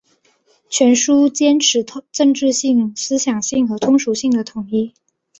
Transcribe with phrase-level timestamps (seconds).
[0.67, 4.95] 全书坚持政治性、思想性和通俗性的统一